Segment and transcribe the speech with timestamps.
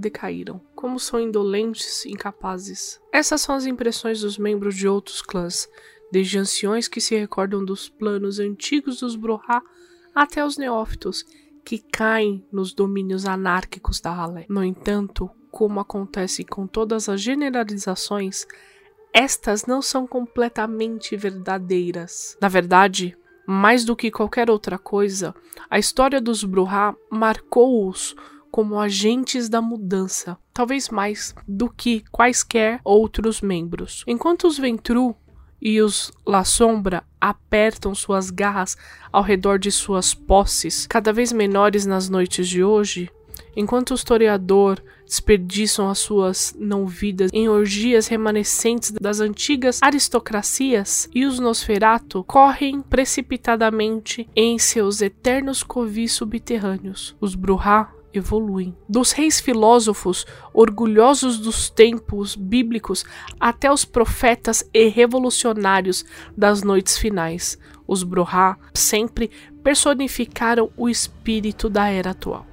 [0.00, 3.00] decaíram, como são indolentes e incapazes.
[3.12, 5.68] Essas são as impressões dos membros de outros clãs,
[6.10, 9.62] desde anciões que se recordam dos planos antigos dos Bruhá
[10.14, 11.24] até os neófitos
[11.64, 14.46] que caem nos domínios anárquicos da Halé.
[14.48, 18.46] No entanto, como acontece com todas as generalizações,
[19.12, 22.36] estas não são completamente verdadeiras.
[22.40, 25.34] Na verdade, mais do que qualquer outra coisa,
[25.68, 28.14] a história dos Bruhá marcou-os
[28.50, 34.04] como agentes da mudança, talvez mais do que quaisquer outros membros.
[34.06, 35.14] Enquanto os Ventru
[35.60, 38.76] e os La Sombra apertam suas garras
[39.12, 43.10] ao redor de suas posses, cada vez menores nas noites de hoje,
[43.54, 51.40] enquanto o historiador desperdiçam as suas não-vidas em orgias remanescentes das antigas aristocracias e os
[51.40, 57.16] Nosferato correm precipitadamente em seus eternos covis subterrâneos.
[57.20, 58.76] Os Bruhá evoluem.
[58.88, 63.04] Dos reis filósofos, orgulhosos dos tempos bíblicos,
[63.38, 66.04] até os profetas e revolucionários
[66.36, 69.30] das noites finais, os Brohá sempre
[69.62, 72.46] personificaram o espírito da era atual.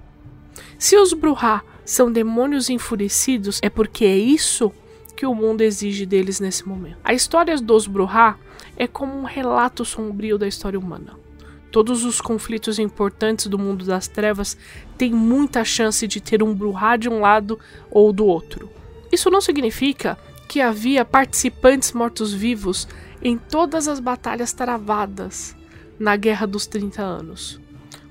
[0.77, 4.71] Se os Bruhá são demônios enfurecidos, é porque é isso
[5.15, 6.97] que o mundo exige deles nesse momento.
[7.03, 8.37] A história dos Bruhá
[8.75, 11.26] é como um relato sombrio da história humana.
[11.71, 14.57] Todos os conflitos importantes do mundo das trevas
[14.97, 17.59] têm muita chance de ter um Bruhá de um lado
[17.91, 18.69] ou do outro.
[19.11, 22.87] Isso não significa que havia participantes mortos-vivos
[23.21, 25.55] em todas as batalhas travadas
[25.99, 27.59] na Guerra dos 30 Anos.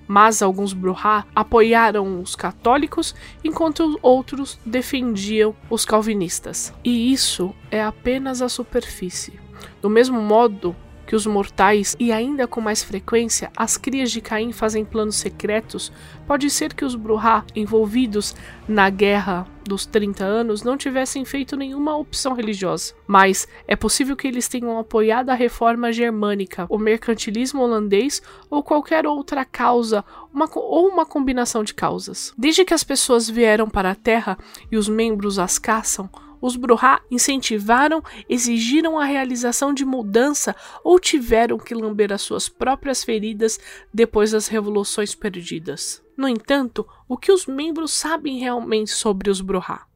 [0.08, 6.72] Mas alguns Bruhá apoiaram os católicos, enquanto outros defendiam os calvinistas.
[6.84, 9.40] E isso é apenas a superfície.
[9.82, 14.52] Do mesmo modo que os mortais e ainda com mais frequência as crias de Caim
[14.52, 15.92] fazem planos secretos,
[16.26, 18.34] pode ser que os Bruhá envolvidos
[18.68, 22.94] na guerra dos 30 anos não tivessem feito nenhuma opção religiosa.
[23.06, 29.06] Mas é possível que eles tenham apoiado a reforma germânica, o mercantilismo holandês ou qualquer
[29.06, 32.32] outra causa, uma, ou uma combinação de causas.
[32.38, 34.38] Desde que as pessoas vieram para a Terra
[34.70, 36.08] e os membros as caçam,
[36.46, 43.02] os Bruhá incentivaram, exigiram a realização de mudança ou tiveram que lamber as suas próprias
[43.02, 43.58] feridas
[43.92, 46.00] depois das revoluções perdidas.
[46.16, 49.86] No entanto, o que os membros sabem realmente sobre os Bruhá?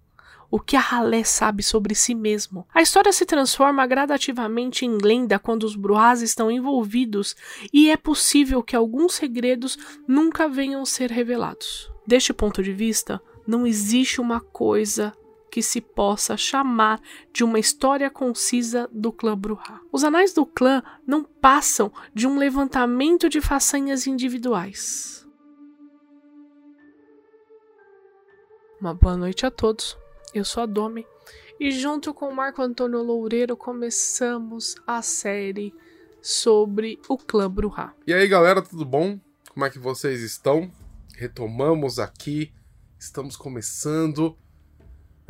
[0.53, 2.67] o que a Halé sabe sobre si mesmo.
[2.75, 7.37] A história se transforma gradativamente em lenda quando os Bruhás estão envolvidos
[7.73, 9.79] e é possível que alguns segredos
[10.09, 11.89] nunca venham a ser revelados.
[12.05, 15.13] Deste ponto de vista, não existe uma coisa
[15.51, 17.01] que se possa chamar
[17.33, 19.81] de uma história concisa do clã Bruhá.
[19.91, 25.27] Os anais do clã não passam de um levantamento de façanhas individuais.
[28.81, 29.99] Uma boa noite a todos.
[30.33, 31.05] Eu sou a Domi
[31.59, 35.75] e junto com Marco Antônio Loureiro começamos a série
[36.23, 37.93] sobre o clã Bruhá.
[38.07, 39.19] E aí, galera, tudo bom?
[39.53, 40.71] Como é que vocês estão?
[41.17, 42.53] Retomamos aqui,
[42.99, 44.39] estamos começando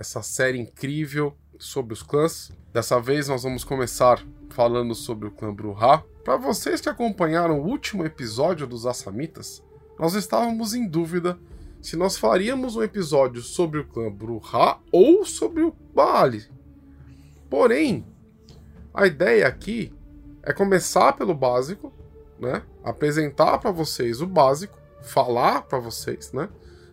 [0.01, 2.51] essa série incrível sobre os clãs.
[2.73, 6.03] Dessa vez nós vamos começar falando sobre o clã Bruhá.
[6.25, 9.63] Para vocês que acompanharam o último episódio dos Assamitas,
[9.99, 11.39] nós estávamos em dúvida
[11.83, 16.47] se nós faríamos um episódio sobre o clã Bruhá ou sobre o Baali.
[17.51, 18.07] Porém,
[18.95, 19.93] a ideia aqui
[20.43, 21.93] é começar pelo básico,
[22.39, 22.63] né?
[22.83, 26.49] Apresentar para vocês o básico, falar para vocês, né?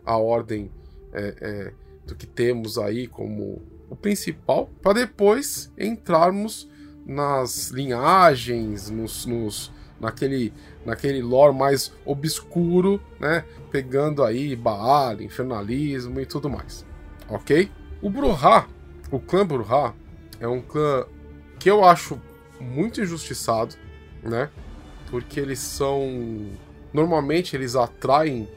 [0.06, 0.70] A ordem
[1.14, 6.68] é, é, do que temos aí como o principal, para depois entrarmos
[7.06, 10.54] nas linhagens, nos, nos, naquele,
[10.86, 13.46] naquele lore mais obscuro, né?
[13.72, 16.86] Pegando aí Baal, infernalismo e tudo mais,
[17.30, 17.70] ok?
[18.02, 18.68] O Bruhá,
[19.12, 19.94] o clã Bruhá,
[20.40, 21.06] é um clã
[21.60, 22.20] que eu acho
[22.60, 23.76] muito injustiçado,
[24.24, 24.50] né?
[25.10, 26.48] Porque eles são.
[26.94, 28.48] Normalmente eles atraem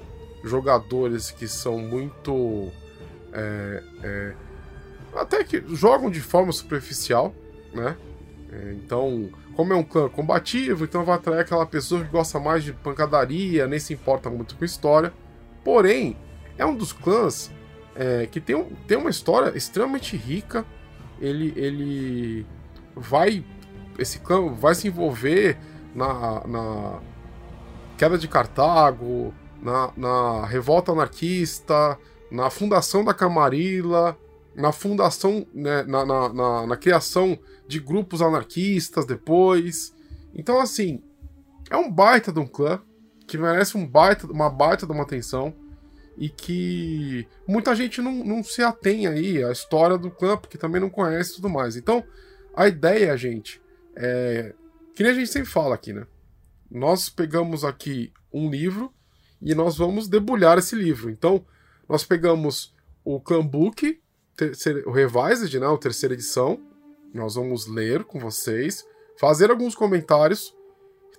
[0.42, 2.70] jogadores que são muito
[3.32, 4.34] é, é,
[5.14, 7.34] até que jogam de forma superficial,
[7.72, 7.96] né?
[8.52, 12.64] É, então, como é um clã combativo, então vai atrair aquela pessoa que gosta mais
[12.64, 15.12] de pancadaria, nem se importa muito com história.
[15.64, 16.16] Porém,
[16.58, 17.50] é um dos clãs
[17.94, 20.64] é, que tem, um, tem uma história extremamente rica.
[21.20, 22.46] Ele, ele,
[22.96, 23.44] vai
[23.98, 25.58] esse clã vai se envolver
[25.94, 26.98] na, na
[27.98, 31.98] queda de Cartago, na, na revolta anarquista,
[32.30, 34.16] na fundação da Camarilla,
[34.54, 39.94] na fundação, né, na, na, na, na criação de grupos anarquistas depois.
[40.34, 41.02] Então, assim,
[41.70, 42.80] é um baita de um clã
[43.26, 45.54] que merece um baita, uma baita de uma atenção
[46.18, 50.80] e que muita gente não, não se atém aí à história do clã, porque também
[50.80, 51.76] não conhece tudo mais.
[51.76, 52.04] Então,
[52.54, 53.60] a ideia, gente,
[53.96, 54.54] é.
[54.94, 56.06] Que nem a gente sempre fala aqui, né?
[56.70, 58.92] Nós pegamos aqui um livro
[59.40, 61.08] e nós vamos debulhar esse livro.
[61.08, 61.44] Então,
[61.90, 62.72] nós pegamos
[63.04, 64.00] o Clan Book,
[64.86, 65.66] o Revised, né?
[65.66, 66.60] A terceira edição.
[67.12, 68.86] Nós vamos ler com vocês,
[69.18, 70.56] fazer alguns comentários,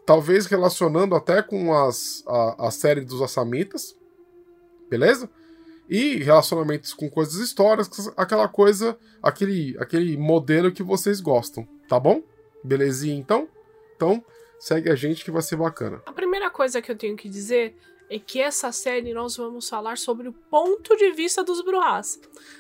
[0.06, 3.94] talvez relacionando até com as, a, a série dos Assamitas,
[4.90, 5.30] beleza?
[5.90, 12.24] E relacionamentos com coisas históricas, aquela coisa, aquele, aquele modelo que vocês gostam, tá bom?
[12.64, 13.50] Belezinha então?
[13.98, 14.24] Então,
[14.58, 16.02] segue a gente que vai ser bacana.
[16.06, 17.76] A primeira coisa que eu tenho que dizer
[18.12, 22.20] é que essa série nós vamos falar sobre o ponto de vista dos Bruhás.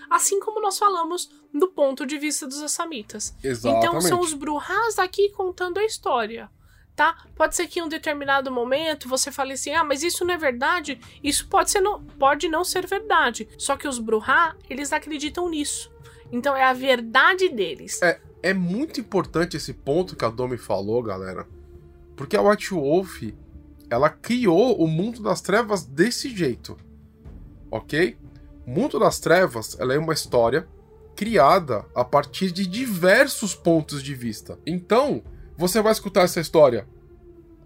[0.10, 3.36] Assim como nós falamos do ponto de vista dos Assamitas.
[3.44, 3.86] Exatamente.
[3.86, 6.50] Então são os Bruhás aqui contando a história
[6.94, 7.18] tá?
[7.36, 10.38] Pode ser que em um determinado momento você fale assim: "Ah, mas isso não é
[10.38, 11.00] verdade".
[11.24, 13.48] Isso pode ser não, pode não ser verdade.
[13.58, 15.92] Só que os Bruhá, eles acreditam nisso.
[16.32, 18.02] Então é a verdade deles.
[18.02, 21.48] É, é muito importante esse ponto que a Domi falou, galera.
[22.16, 23.24] Porque a White Wolf,
[23.92, 26.78] ela criou o mundo das trevas desse jeito.
[27.70, 28.18] OK?
[28.66, 30.66] O mundo das trevas, ela é uma história
[31.14, 34.58] criada a partir de diversos pontos de vista.
[34.66, 35.22] Então,
[35.58, 36.88] você vai escutar essa história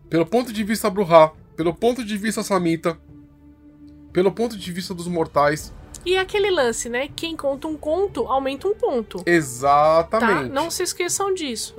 [0.09, 2.97] pelo ponto de vista Bruhá, pelo ponto de vista Samita,
[4.11, 5.71] pelo ponto de vista dos mortais.
[6.03, 7.07] E aquele lance, né?
[7.15, 9.21] Quem conta um conto aumenta um ponto.
[9.27, 10.49] Exatamente.
[10.49, 10.53] Tá?
[10.55, 11.75] Não se esqueçam disso.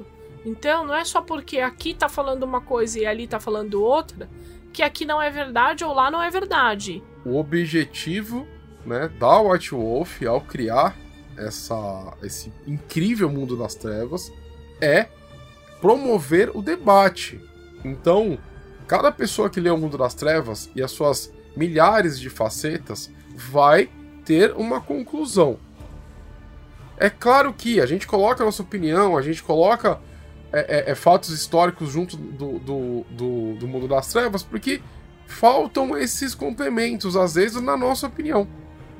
[0.46, 4.30] Então, não é só porque aqui tá falando uma coisa e ali tá falando outra,
[4.72, 7.02] que aqui não é verdade ou lá não é verdade.
[7.24, 8.46] O objetivo,
[8.84, 10.96] né, da White Wolf ao criar
[11.36, 14.32] essa, esse incrível mundo das trevas
[14.80, 15.08] é
[15.80, 17.40] promover o debate.
[17.84, 18.38] Então,
[18.86, 23.90] cada pessoa que lê o Mundo das Trevas e as suas milhares de facetas vai
[24.24, 25.58] ter uma conclusão.
[26.96, 30.00] É claro que a gente coloca a nossa opinião, a gente coloca
[30.52, 34.80] é, é, é, fatos históricos junto do, do, do, do Mundo das Trevas, porque
[35.26, 38.48] faltam esses complementos, às vezes, na nossa opinião.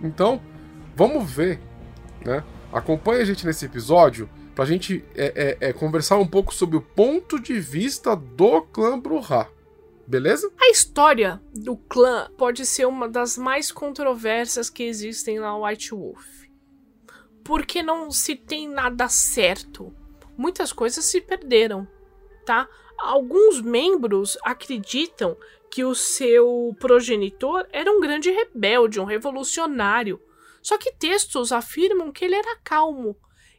[0.03, 0.41] Então,
[0.95, 1.61] vamos ver,
[2.25, 2.43] né?
[2.73, 6.81] Acompanhe a gente nesse episódio pra gente é, é, é, conversar um pouco sobre o
[6.81, 9.49] ponto de vista do clã Bruhá.
[10.07, 10.51] Beleza?
[10.61, 16.25] A história do clã pode ser uma das mais controversas que existem na White Wolf.
[17.43, 19.93] Porque não se tem nada certo.
[20.37, 21.87] Muitas coisas se perderam,
[22.45, 22.69] tá?
[22.99, 25.37] Alguns membros acreditam
[25.71, 30.21] que o seu progenitor era um grande rebelde, um revolucionário.
[30.63, 33.17] Só que textos afirmam que ele era calmo,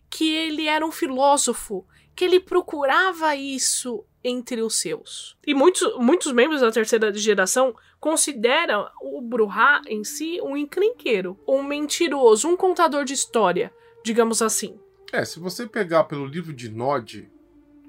[0.10, 1.86] que ele era um filósofo,
[2.16, 5.38] que ele procurava isso entre os seus.
[5.46, 11.64] E muitos, muitos membros da terceira geração consideram o Bruhá em si um encrenqueiro, um
[11.64, 13.72] mentiroso, um contador de história,
[14.04, 14.80] digamos assim.
[15.12, 17.30] É, se você pegar pelo livro de Nod,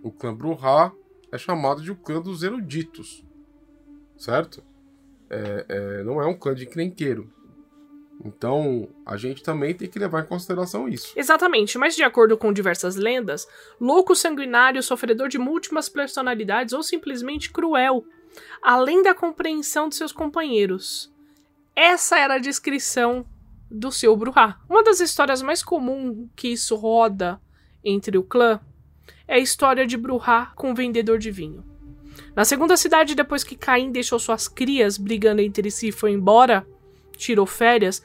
[0.03, 0.93] o clã Bruhá
[1.33, 3.25] é chamado de o clã dos eruditos,
[4.17, 4.63] certo?
[5.29, 7.33] É, é, não é um clã de encrenqueiro.
[8.25, 11.13] Então, a gente também tem que levar em consideração isso.
[11.17, 13.47] Exatamente, mas de acordo com diversas lendas,
[13.81, 18.05] louco sanguinário, sofredor de múltiplas personalidades ou simplesmente cruel,
[18.63, 21.13] além da compreensão de seus companheiros.
[21.77, 23.25] Essa era a descrição
[23.71, 24.59] do seu Bruhá.
[24.69, 27.41] Uma das histórias mais comuns que isso roda
[27.85, 28.61] entre o clã
[29.27, 31.65] é a história de Bruhá com o vendedor de vinho.
[32.35, 36.67] Na segunda cidade, depois que Caim deixou suas crias brigando entre si e foi embora,
[37.17, 38.03] tirou férias,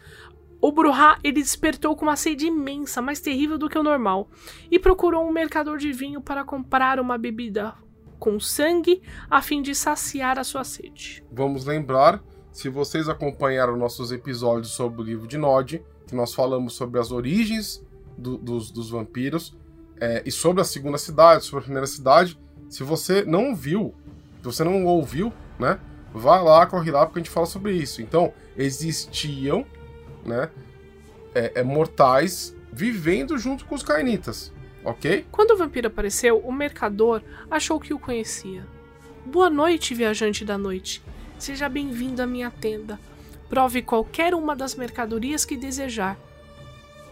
[0.62, 4.30] o Bruhá ele despertou com uma sede imensa, mais terrível do que o normal,
[4.72, 7.74] e procurou um mercador de vinho para comprar uma bebida
[8.18, 11.22] com sangue a fim de saciar a sua sede.
[11.30, 12.24] Vamos lembrar,
[12.54, 17.12] se vocês acompanharam nossos episódios sobre o livro de Nod, que nós falamos sobre as
[17.12, 17.84] origens
[18.16, 19.58] do, dos, dos, vampiros
[20.00, 22.40] é, e sobre a segunda cidade, sobre a primeira cidade.
[22.70, 23.96] Se você não viu,
[24.38, 25.80] se você não ouviu, né?
[26.14, 28.00] Vai lá, corre lá, porque a gente fala sobre isso.
[28.04, 29.66] Então, existiam,
[30.24, 30.48] né,
[31.34, 34.54] é, é, mortais vivendo junto com os cainitas,
[34.86, 35.26] ok?
[35.32, 38.64] Quando o vampiro apareceu, o mercador achou que o conhecia.
[39.26, 41.02] Boa noite, viajante da noite.
[41.44, 42.98] Seja bem-vindo à minha tenda.
[43.50, 46.18] Prove qualquer uma das mercadorias que desejar.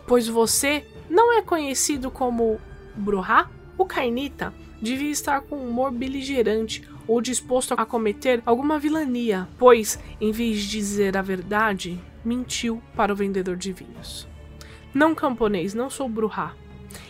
[0.07, 2.57] Pois você não é conhecido como
[2.95, 3.51] Bruhá?
[3.77, 9.99] O Cainita devia estar com um humor beligerante ou disposto a cometer alguma vilania, pois,
[10.21, 14.29] em vez de dizer a verdade, mentiu para o vendedor de vinhos.
[14.93, 16.55] Não camponês, não sou Bruhá,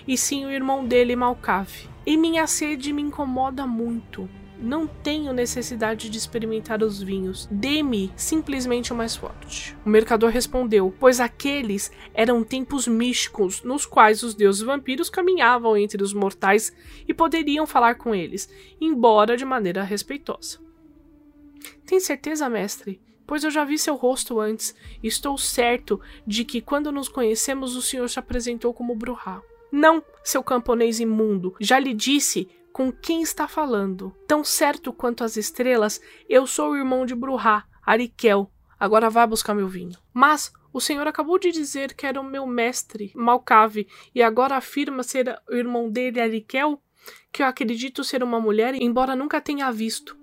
[0.08, 1.88] e sim o irmão dele, Malcave.
[2.04, 4.28] E minha sede me incomoda muito.
[4.62, 7.48] Não tenho necessidade de experimentar os vinhos.
[7.50, 9.75] Dê-me simplesmente o mais forte.
[9.84, 16.03] O mercador respondeu: Pois aqueles eram tempos místicos nos quais os deuses vampiros caminhavam entre
[16.03, 16.72] os mortais
[17.08, 18.48] e poderiam falar com eles,
[18.80, 20.60] embora de maneira respeitosa.
[21.86, 23.01] Tem certeza, mestre?
[23.25, 27.75] Pois eu já vi seu rosto antes e estou certo de que quando nos conhecemos
[27.75, 29.41] o senhor se apresentou como Bruhá.
[29.72, 34.16] Não, seu camponês imundo, já lhe disse com quem está falando.
[34.28, 38.51] Tão certo quanto as estrelas, eu sou o irmão de Bruhá, Arikel.
[38.80, 39.98] Agora vá buscar meu vinho.
[40.13, 45.04] Mas o senhor acabou de dizer que era o meu mestre, Malcave, e agora afirma
[45.04, 46.82] ser o irmão dele, Arikel,
[47.32, 50.18] que eu acredito ser uma mulher, embora nunca tenha visto.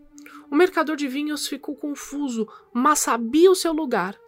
[0.50, 4.18] O mercador de vinhos ficou confuso, mas sabia o seu lugar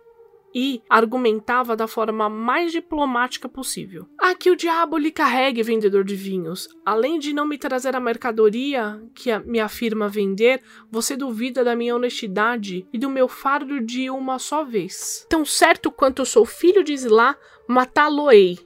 [0.54, 4.07] e argumentava da forma mais diplomática possível.
[4.19, 6.69] Ah, que o diabo lhe carregue, vendedor de vinhos.
[6.85, 11.95] Além de não me trazer a mercadoria que me afirma vender, você duvida da minha
[11.95, 15.26] honestidade e do meu fardo de uma só vez.
[15.28, 17.37] Tão certo quanto eu sou filho de Islá,
[17.69, 18.59] matá-lo-ei.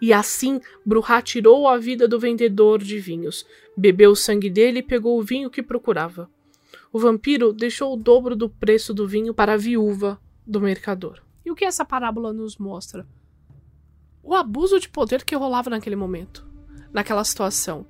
[0.00, 4.82] E assim, Bruhá tirou a vida do vendedor de vinhos, bebeu o sangue dele e
[4.82, 6.30] pegou o vinho que procurava.
[6.92, 11.20] O vampiro deixou o dobro do preço do vinho para a viúva do mercador.
[11.44, 13.06] E o que essa parábola nos mostra?
[14.22, 16.46] O abuso de poder que rolava naquele momento,
[16.92, 17.86] naquela situação.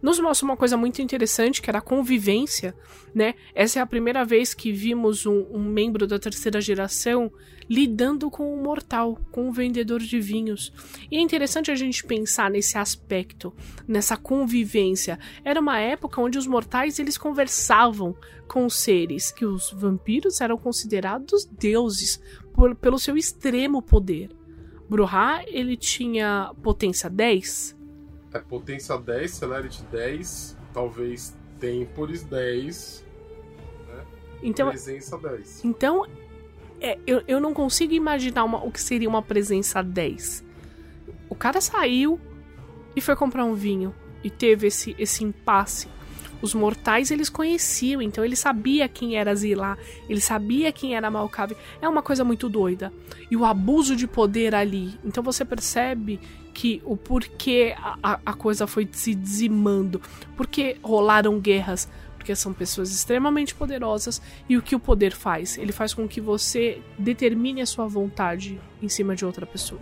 [0.00, 2.74] Nos mostra uma coisa muito interessante, que era a convivência,
[3.12, 3.34] né?
[3.52, 7.32] Essa é a primeira vez que vimos um, um membro da terceira geração
[7.68, 10.72] lidando com um mortal, com um vendedor de vinhos.
[11.10, 13.52] E é interessante a gente pensar nesse aspecto,
[13.86, 15.18] nessa convivência.
[15.44, 20.56] Era uma época onde os mortais eles conversavam com os seres, que os vampiros eram
[20.56, 22.20] considerados deuses,
[22.58, 24.30] por, pelo seu extremo poder.
[24.90, 27.78] Bruhá, ele tinha potência 10.
[28.34, 33.04] É, potência 10, Celerity 10, talvez Temporis 10,
[33.86, 34.06] né?
[34.42, 35.64] Então, presença 10.
[35.64, 36.04] Então,
[36.80, 40.44] é, eu, eu não consigo imaginar uma, o que seria uma presença 10.
[41.28, 42.18] O cara saiu
[42.96, 45.86] e foi comprar um vinho e teve esse, esse impasse
[46.40, 49.76] os mortais eles conheciam, então ele sabia quem era Zilá,
[50.08, 51.56] ele sabia quem era Malcave.
[51.80, 52.92] É uma coisa muito doida.
[53.30, 54.98] E o abuso de poder ali.
[55.04, 56.20] Então você percebe
[56.54, 60.00] que o porquê a, a coisa foi se dizimando,
[60.36, 65.56] porque rolaram guerras, porque são pessoas extremamente poderosas e o que o poder faz?
[65.56, 69.80] Ele faz com que você determine a sua vontade em cima de outra pessoa.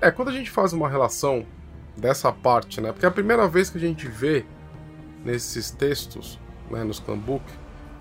[0.00, 1.46] É, quando a gente faz uma relação
[1.96, 2.90] dessa parte, né?
[2.90, 4.44] Porque é a primeira vez que a gente vê
[5.24, 6.38] nesses textos,
[6.70, 7.00] né, nos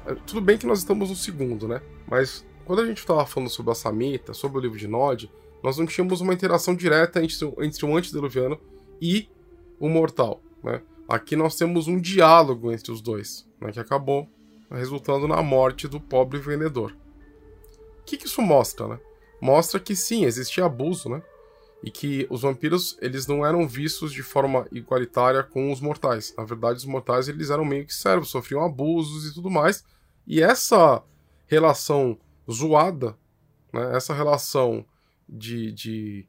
[0.05, 1.81] é, tudo bem que nós estamos no segundo, né?
[2.07, 5.31] Mas quando a gente estava falando sobre a Samita, sobre o livro de Nod,
[5.63, 8.59] nós não tínhamos uma interação direta entre, entre o antediluviano
[9.01, 9.29] e
[9.79, 10.81] o mortal, né?
[11.07, 14.27] Aqui nós temos um diálogo entre os dois, né, que acabou
[14.71, 16.95] resultando na morte do pobre vendedor.
[17.99, 18.99] O que, que isso mostra, né?
[19.41, 21.21] Mostra que sim, existia abuso, né?
[21.83, 26.33] E que os vampiros eles não eram vistos de forma igualitária com os mortais.
[26.37, 29.83] Na verdade, os mortais eles eram meio que servos, sofriam abusos e tudo mais.
[30.25, 31.03] E essa
[31.45, 32.17] relação
[32.49, 33.17] zoada,
[33.73, 34.85] né, essa relação
[35.27, 36.25] de, de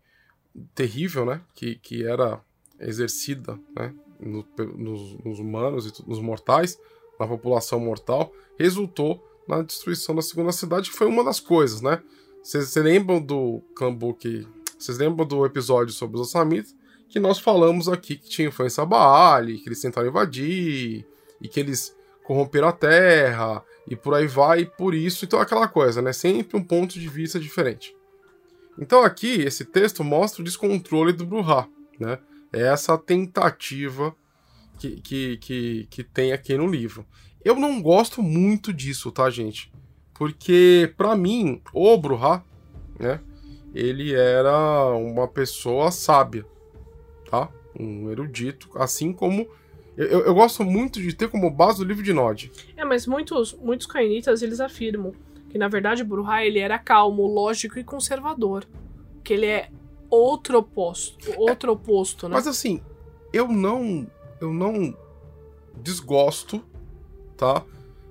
[0.74, 2.40] terrível, né, que, que era
[2.80, 4.44] exercida, né, no,
[4.76, 6.76] nos, nos, humanos e nos mortais,
[7.18, 12.02] na população mortal, resultou na destruição da segunda cidade, que foi uma das coisas, né?
[12.42, 14.46] Vocês lembram do Kambuki
[14.84, 16.76] vocês lembram do episódio sobre os Ossamitas?
[17.08, 21.06] Que nós falamos aqui que tinha influência Baali, que eles tentaram invadir,
[21.40, 25.68] e que eles corromperam a terra, e por aí vai, e por isso, então aquela
[25.68, 26.12] coisa, né?
[26.12, 27.94] Sempre um ponto de vista diferente.
[28.78, 31.66] Então aqui, esse texto mostra o descontrole do Bruhá,
[31.98, 32.18] né?
[32.52, 34.14] É essa tentativa
[34.78, 37.06] que, que, que, que tem aqui no livro.
[37.42, 39.72] Eu não gosto muito disso, tá, gente?
[40.14, 42.44] Porque, para mim, o Bruhá,
[42.98, 43.20] né?
[43.74, 46.46] Ele era uma pessoa sábia,
[47.28, 47.48] tá?
[47.78, 49.48] Um erudito, assim como
[49.96, 52.50] eu, eu, gosto muito de ter como base o livro de Nod.
[52.76, 55.12] É, mas muitos, muitos cainitas eles afirmam
[55.48, 58.64] que na verdade Bruhá ele era calmo, lógico e conservador,
[59.22, 59.70] que ele é
[60.10, 62.34] outro oposto, outro é, oposto, né?
[62.34, 62.80] Mas assim,
[63.32, 64.06] eu não
[64.40, 64.96] eu não
[65.76, 66.64] desgosto,
[67.36, 67.64] tá?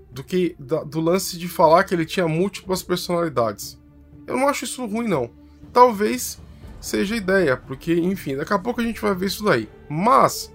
[0.10, 3.82] Do que da, do lance de falar que ele tinha múltiplas personalidades.
[4.25, 5.43] Eu não acho isso ruim não
[5.74, 6.39] talvez
[6.80, 9.68] seja ideia, porque, enfim, daqui a pouco a gente vai ver isso daí.
[9.89, 10.53] Mas,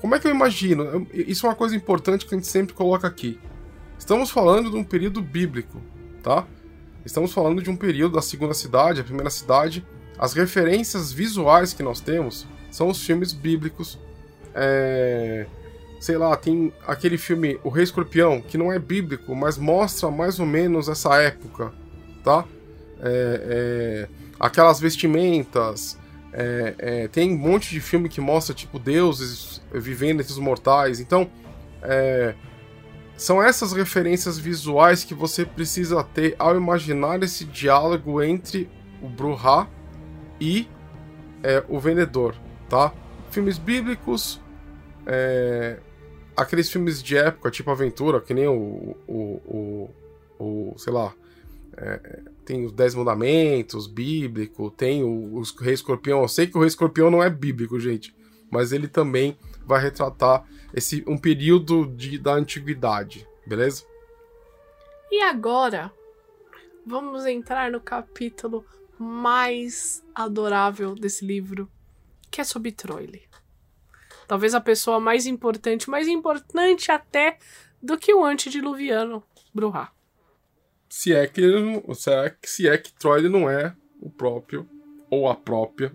[0.00, 1.06] como é que eu imagino?
[1.12, 3.40] Isso é uma coisa importante que a gente sempre coloca aqui.
[3.98, 5.80] Estamos falando de um período bíblico,
[6.22, 6.46] tá?
[7.04, 9.84] Estamos falando de um período da segunda cidade, a primeira cidade.
[10.18, 13.98] As referências visuais que nós temos são os filmes bíblicos.
[14.54, 15.46] É...
[16.00, 20.38] Sei lá, tem aquele filme O Rei Escorpião, que não é bíblico, mas mostra mais
[20.38, 21.72] ou menos essa época,
[22.22, 22.44] tá?
[23.00, 24.23] É, é...
[24.38, 25.98] Aquelas vestimentas,
[26.32, 30.98] é, é, tem um monte de filme que mostra, tipo, deuses vivendo entre os mortais.
[30.98, 31.30] Então,
[31.82, 32.34] é,
[33.16, 38.68] são essas referências visuais que você precisa ter ao imaginar esse diálogo entre
[39.00, 39.68] o Bruhá
[40.40, 40.68] e
[41.42, 42.34] é, o vendedor,
[42.68, 42.92] tá?
[43.30, 44.40] Filmes bíblicos,
[45.06, 45.78] é,
[46.36, 49.90] aqueles filmes de época, tipo Aventura, que nem o, o, o,
[50.38, 51.12] o sei lá,
[51.76, 56.22] é, tem os Dez Mandamentos, bíblico, tem o, o Rei Escorpião.
[56.22, 58.14] Eu sei que o Rei Escorpião não é bíblico, gente,
[58.50, 63.84] mas ele também vai retratar esse um período de, da antiguidade, beleza?
[65.10, 65.90] E agora,
[66.86, 68.64] vamos entrar no capítulo
[68.98, 71.68] mais adorável desse livro,
[72.30, 73.22] que é sobre Troile.
[74.26, 77.38] Talvez a pessoa mais importante, mais importante até
[77.82, 79.22] do que o antediluviano,
[79.52, 79.93] Bruhá
[80.96, 81.42] se é que
[81.92, 84.64] se é, se é que Troy não é o próprio
[85.10, 85.92] ou a própria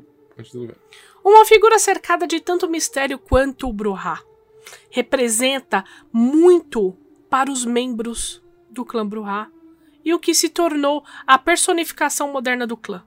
[1.24, 4.22] uma figura cercada de tanto mistério quanto o Bruhá.
[4.90, 6.98] Representa muito
[7.30, 9.50] para os membros do clã Bruhá
[10.04, 13.02] e o que se tornou a personificação moderna do clã.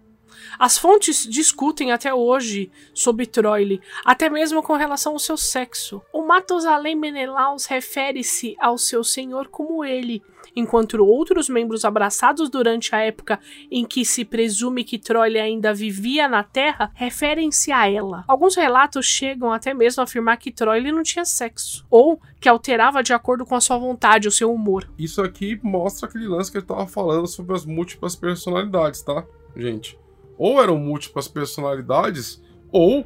[0.59, 6.01] As fontes discutem até hoje sobre Troile, até mesmo com relação ao seu sexo.
[6.11, 10.23] O Matusalém Menelaus refere-se ao seu senhor como ele,
[10.55, 13.39] enquanto outros membros abraçados durante a época
[13.71, 18.25] em que se presume que Troile ainda vivia na Terra referem-se a ela.
[18.29, 23.03] Alguns relatos chegam até mesmo a afirmar que Troile não tinha sexo, ou que alterava
[23.03, 24.89] de acordo com a sua vontade ou seu humor.
[24.99, 29.25] Isso aqui mostra aquele lance que ele estava falando sobre as múltiplas personalidades, tá,
[29.57, 29.99] gente?
[30.43, 33.05] ou eram múltiplas personalidades, ou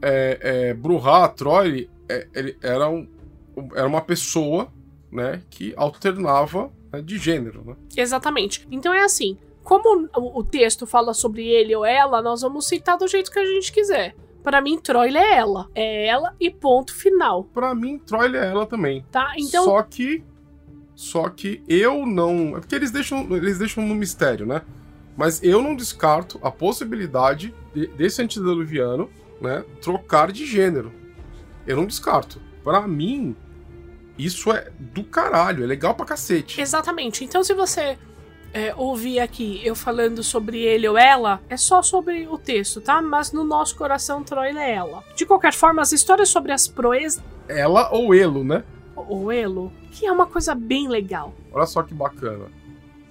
[0.00, 3.08] é, é, Bruhá, Troy, é, ele era, um,
[3.74, 4.72] era uma pessoa
[5.10, 7.62] né, que alternava né, de gênero.
[7.64, 7.76] Né?
[7.96, 8.66] Exatamente.
[8.70, 13.08] Então é assim: como o texto fala sobre ele ou ela, nós vamos citar do
[13.08, 14.14] jeito que a gente quiser.
[14.42, 15.68] Para mim, Troile é ela.
[15.74, 17.44] É ela e ponto final.
[17.44, 19.04] Para mim, Troile é ela também.
[19.10, 19.64] Tá, então.
[19.64, 20.22] Só que.
[20.94, 22.56] Só que eu não.
[22.56, 24.62] É porque eles deixam, eles deixam no mistério, né?
[25.16, 30.92] Mas eu não descarto a possibilidade de, desse antediluviano né, trocar de gênero.
[31.66, 32.40] Eu não descarto.
[32.62, 33.34] Para mim,
[34.18, 36.60] isso é do caralho, é legal pra cacete.
[36.60, 37.24] Exatamente.
[37.24, 37.98] Então, se você
[38.52, 43.02] é, ouvir aqui eu falando sobre ele ou ela, é só sobre o texto, tá?
[43.02, 45.04] Mas no nosso coração, Troila é ela.
[45.14, 47.22] De qualquer forma, as histórias sobre as proezas.
[47.48, 48.64] Ela ou Elo, né?
[48.94, 51.34] Ou Elo, que é uma coisa bem legal.
[51.52, 52.46] Olha só que bacana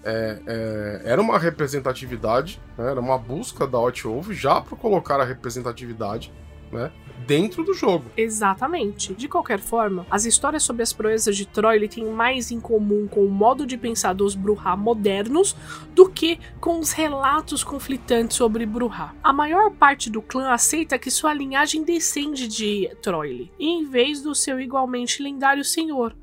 [0.05, 5.19] é, é, era uma representatividade, né, era uma busca da Hot Wolf já para colocar
[5.19, 6.31] a representatividade
[6.71, 6.91] né,
[7.25, 8.05] dentro do jogo.
[8.15, 9.13] Exatamente.
[9.13, 13.25] De qualquer forma, as histórias sobre as proezas de Troy têm mais em comum com
[13.25, 15.55] o modo de pensar dos Bruhá modernos
[15.93, 19.13] do que com os relatos conflitantes sobre Bruhá.
[19.23, 24.35] A maior parte do clã aceita que sua linhagem descende de Troile, em vez do
[24.35, 26.15] seu igualmente lendário senhor.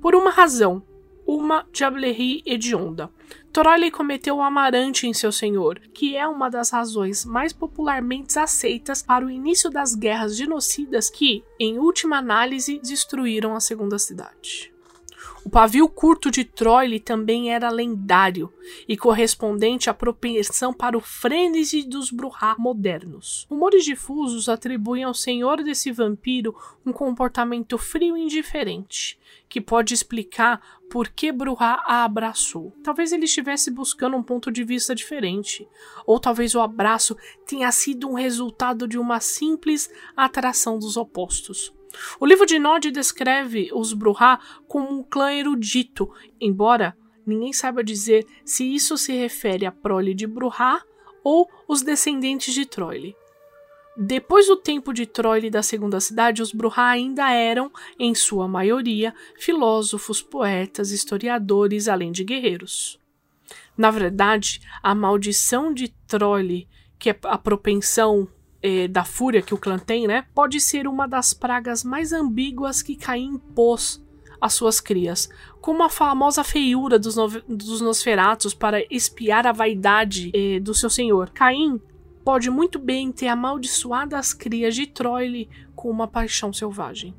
[0.00, 0.82] Por uma razão,
[1.26, 3.10] uma diablerie hedionda.
[3.52, 9.02] Toroli cometeu o amarante em seu senhor, que é uma das razões mais popularmente aceitas
[9.02, 14.71] para o início das guerras genocidas que, em última análise, destruíram a segunda cidade.
[15.44, 18.52] O pavio curto de Troile também era lendário
[18.86, 23.44] e correspondente à propensão para o frênese dos Bruhá modernos.
[23.50, 26.54] Rumores difusos atribuem ao senhor desse vampiro
[26.86, 32.72] um comportamento frio e indiferente, que pode explicar por que Bruhá a abraçou.
[32.84, 35.66] Talvez ele estivesse buscando um ponto de vista diferente,
[36.06, 41.72] ou talvez o abraço tenha sido um resultado de uma simples atração dos opostos.
[42.18, 48.26] O livro de Nod descreve os Bruhá como um clã erudito, embora ninguém saiba dizer
[48.44, 50.82] se isso se refere à prole de Bruhá
[51.22, 53.16] ou os descendentes de Troile.
[53.96, 59.14] Depois do tempo de Troile da Segunda Cidade, os Bruhá ainda eram, em sua maioria,
[59.36, 62.98] filósofos, poetas, historiadores, além de guerreiros.
[63.76, 66.66] Na verdade, a maldição de Troile,
[66.98, 68.26] que é a propensão
[68.62, 70.24] é, da fúria que o clã tem, né?
[70.34, 74.02] Pode ser uma das pragas mais ambíguas que Caim impôs
[74.40, 75.28] às suas crias,
[75.60, 80.90] como a famosa feiura dos, no dos Nosferatos para espiar a vaidade é, do seu
[80.90, 81.30] senhor.
[81.30, 81.80] Caim
[82.24, 87.14] pode muito bem ter amaldiçoado as crias de Troile com uma paixão selvagem.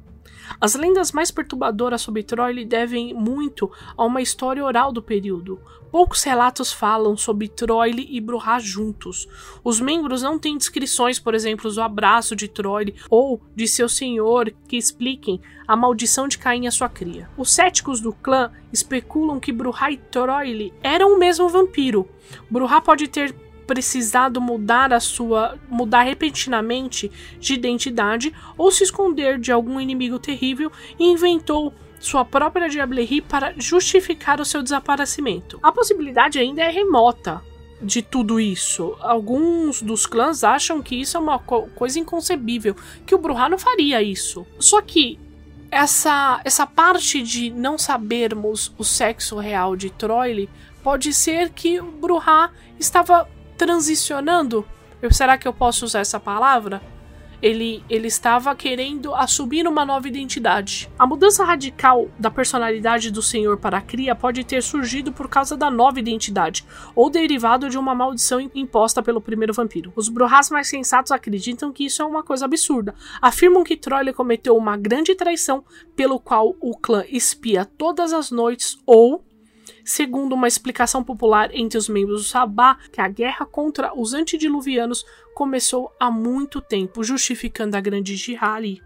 [0.60, 5.60] As lendas mais perturbadoras sobre Troy devem muito a uma história oral do período.
[5.92, 9.28] Poucos relatos falam sobre Troy e Bruhá juntos.
[9.64, 14.52] Os membros não têm descrições, por exemplo, do abraço de Troy ou de seu senhor
[14.68, 17.30] que expliquem a maldição de Caim a sua cria.
[17.38, 22.08] Os céticos do clã especulam que Bruhá e Troy eram o mesmo vampiro.
[22.50, 29.52] Bruhá pode ter precisado mudar a sua mudar repentinamente de identidade ou se esconder de
[29.52, 35.60] algum inimigo terrível e inventou sua própria Diablerie para justificar o seu desaparecimento.
[35.64, 37.42] A possibilidade ainda é remota
[37.82, 38.96] de tudo isso.
[39.00, 43.58] Alguns dos clãs acham que isso é uma co coisa inconcebível, que o Bruhá não
[43.58, 44.46] faria isso.
[44.60, 45.20] Só que
[45.72, 50.50] essa, essa parte de não sabermos o sexo real de Troile
[50.84, 53.28] pode ser que o Bruhá estava
[53.64, 54.66] transicionando.
[55.02, 56.82] Eu, será que eu posso usar essa palavra?
[57.42, 60.92] Ele, ele estava querendo assumir uma nova identidade.
[61.00, 65.56] A mudança radical da personalidade do Senhor para a cria pode ter surgido por causa
[65.56, 69.94] da nova identidade, ou derivado de uma maldição imposta pelo primeiro vampiro.
[69.96, 72.94] Os Bruhás mais sensatos acreditam que isso é uma coisa absurda.
[73.22, 75.64] Afirmam que Troile cometeu uma grande traição,
[75.96, 79.24] pelo qual o clã espia todas as noites ou
[79.84, 85.06] segundo uma explicação popular entre os membros do Sabá, que a guerra contra os antediluvianos
[85.34, 88.82] começou há muito tempo, justificando a grande jihad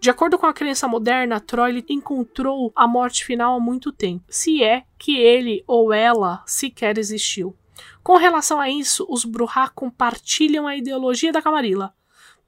[0.00, 4.62] De acordo com a crença moderna, Troy encontrou a morte final há muito tempo, se
[4.62, 7.56] é que ele ou ela sequer existiu.
[8.02, 11.94] Com relação a isso, os Bruhá compartilham a ideologia da Camarilla.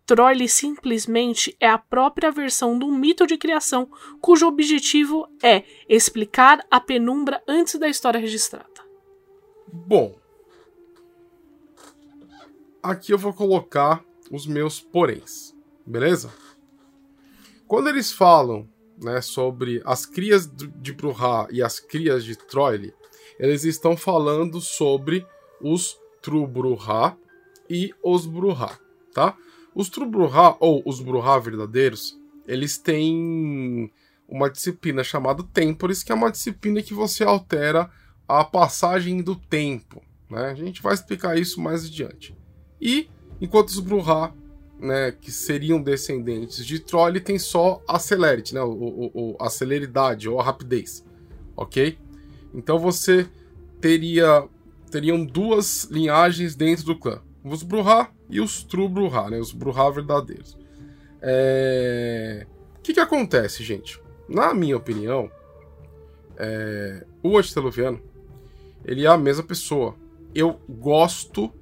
[0.07, 3.91] Troile simplesmente é a própria versão do mito de criação,
[4.21, 8.87] cujo objetivo é explicar a penumbra antes da história registrada.
[9.67, 10.17] Bom,
[12.81, 15.53] aqui eu vou colocar os meus poréns,
[15.85, 16.33] beleza?
[17.67, 18.69] Quando eles falam
[19.03, 22.95] né, sobre as crias de Bruhá e as crias de Troile,
[23.41, 25.27] eles estão falando sobre
[25.61, 27.17] os True Bruhá
[27.69, 28.79] e os Bruhá,
[29.13, 29.37] tá?
[29.77, 33.93] Os True Bruhá, ou os Bruhá verdadeiros, eles têm
[34.27, 37.91] uma disciplina chamada Temporis, que é uma disciplina que você altera
[38.27, 40.03] a passagem do tempo.
[40.31, 40.47] Né?
[40.47, 42.35] A gente vai explicar isso mais adiante.
[42.81, 44.33] E, enquanto os Bruhá,
[44.81, 50.27] né, que seriam descendentes de Troll, tem só a Celerity, né, o, o, a celeridade
[50.27, 51.05] ou a rapidez.
[51.55, 51.99] Ok?
[52.55, 53.29] Então você
[53.79, 54.49] teria
[54.91, 57.21] teriam duas linhagens dentro do clã
[57.53, 59.39] os Bruhá e os True Bruhá, né?
[59.39, 60.57] Os Bruhá verdadeiros.
[61.23, 62.47] É...
[62.79, 64.01] O que, que acontece, gente?
[64.29, 65.31] Na minha opinião,
[66.37, 67.07] é...
[67.23, 68.01] o antiteluviano,
[68.85, 69.95] ele é a mesma pessoa.
[70.35, 71.53] Eu gosto,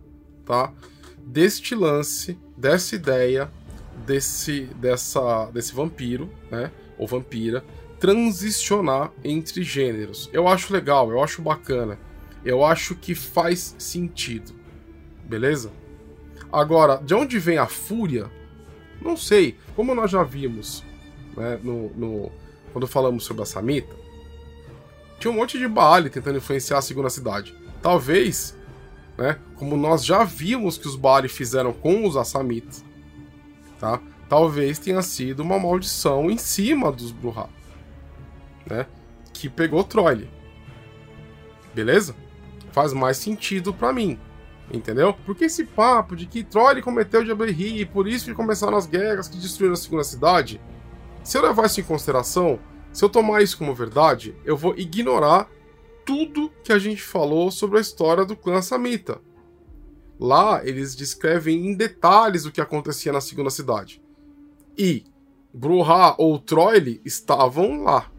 [0.44, 0.73] tá?
[1.18, 3.51] Deste lance, dessa ideia,
[4.07, 6.70] desse, dessa, desse vampiro, né?
[6.99, 7.64] Ou vampira,
[7.99, 10.29] transicionar entre gêneros.
[10.33, 11.99] Eu acho legal, eu acho bacana.
[12.44, 14.63] Eu acho que faz sentido
[15.25, 15.71] beleza?
[16.53, 18.31] Agora, de onde vem a fúria?
[19.01, 19.57] Não sei.
[19.75, 20.85] Como nós já vimos
[21.37, 22.33] né, no, no,
[22.73, 23.95] quando falamos sobre a Samita,
[25.19, 27.55] tinha um monte de Baali tentando influenciar a segunda cidade.
[27.83, 28.57] Talvez,
[29.17, 32.85] né, como nós já vimos que os Baali fizeram com os Assamitas,
[33.79, 34.01] tá?
[34.29, 37.49] talvez tenha sido uma maldição em cima dos Bruhá,
[38.67, 38.87] né,
[39.33, 40.31] que pegou Troile.
[41.75, 42.15] Beleza?
[42.73, 44.19] Faz mais sentido para mim.
[44.72, 45.14] Entendeu?
[45.27, 49.29] Porque esse papo de que Troy cometeu Jaberri e por isso que começaram as guerras
[49.29, 50.61] que destruíram a segunda cidade,
[51.22, 52.59] se eu levar isso em consideração,
[52.92, 55.50] se eu tomar isso como verdade, eu vou ignorar
[56.05, 59.20] tudo que a gente falou sobre a história do clã Samita.
[60.18, 64.03] Lá eles descrevem em detalhes o que acontecia na segunda cidade.
[64.77, 65.05] E
[65.53, 68.11] Bruhá ou Troile estavam lá.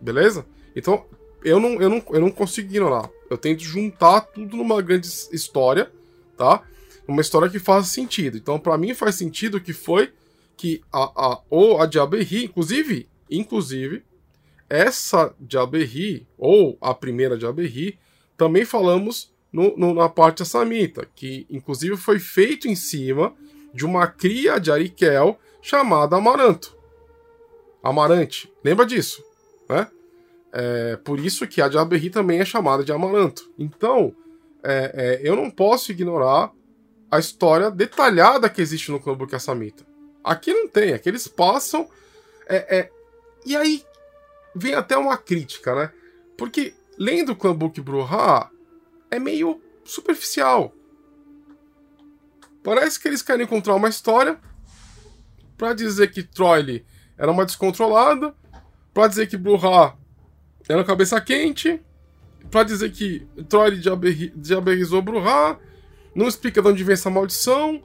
[0.00, 0.46] Beleza?
[0.74, 1.04] Então,
[1.44, 3.08] eu não, eu não, eu não consigo ignorar.
[3.30, 5.90] Eu tento juntar tudo numa grande história,
[6.36, 6.62] tá?
[7.06, 8.36] Uma história que faça sentido.
[8.36, 10.12] Então, para mim faz sentido que foi
[10.56, 14.02] que a, a ou a Diaberri, inclusive, inclusive,
[14.68, 17.98] essa Diaberri, ou a primeira Diaberri,
[18.36, 23.34] também falamos no, no, na parte samita, que inclusive foi feito em cima
[23.72, 26.76] de uma cria de Arikel chamada Amaranto.
[27.82, 29.24] Amarante, lembra disso,
[29.68, 29.88] né?
[30.52, 33.50] É, por isso que a Diaberri também é chamada de Amaranto.
[33.58, 34.14] Então,
[34.62, 36.52] é, é, eu não posso ignorar
[37.10, 39.86] a história detalhada que existe no clã Samita.
[40.22, 41.88] Aqui não tem, aqui eles passam.
[42.48, 42.90] É, é,
[43.46, 43.84] e aí
[44.54, 45.92] vem até uma crítica, né?
[46.36, 48.50] Porque lendo o clã Bruhá
[49.10, 50.74] é meio superficial.
[52.62, 54.38] Parece que eles querem encontrar uma história
[55.56, 56.86] para dizer que Troile
[57.16, 58.34] era uma descontrolada,
[58.92, 59.96] pra dizer que Bruhá
[60.72, 61.80] era cabeça quente,
[62.50, 63.80] pra dizer que Troy
[64.36, 65.58] diaberizou Bruhá,
[66.14, 67.82] não explica de onde vem essa maldição,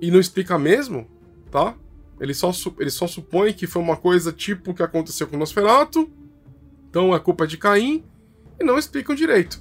[0.00, 1.06] e não explica mesmo,
[1.50, 1.76] tá?
[2.20, 5.38] Ele só, ele só supõe que foi uma coisa tipo o que aconteceu com o
[5.38, 6.10] Nosferatu,
[6.88, 8.04] então a culpa é de Caim,
[8.60, 9.60] e não explicam direito.